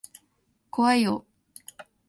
[0.71, 1.27] 怖いよ。